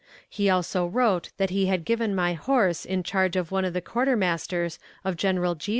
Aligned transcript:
He 0.27 0.49
also 0.49 0.83
wrote 0.87 1.29
that 1.37 1.51
he 1.51 1.67
had 1.67 1.85
given 1.85 2.15
my 2.15 2.33
horse 2.33 2.85
in 2.85 3.03
charge 3.03 3.35
of 3.35 3.51
one 3.51 3.65
of 3.65 3.73
the 3.73 3.81
quartermasters 3.83 4.79
of 5.05 5.15
General 5.15 5.53
G.' 5.53 5.69